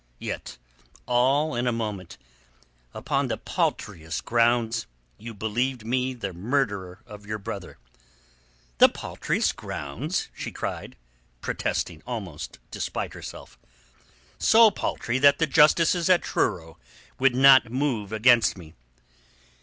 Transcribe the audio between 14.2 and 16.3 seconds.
"So paltry that the justices at